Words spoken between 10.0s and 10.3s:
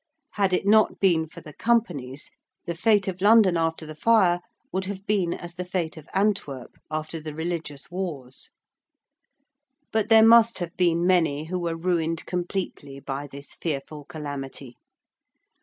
there